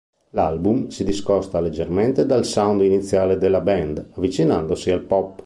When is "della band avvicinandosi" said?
3.37-4.89